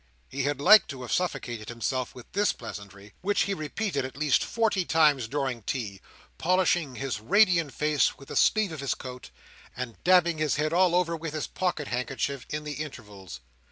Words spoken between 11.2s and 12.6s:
his pocket handkerchief,